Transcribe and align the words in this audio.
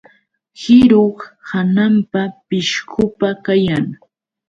Qirup 0.59 1.17
hawampa 1.49 2.21
pishqupa 2.47 3.29
kayan. 3.45 3.85